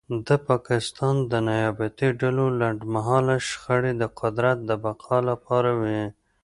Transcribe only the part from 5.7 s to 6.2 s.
وې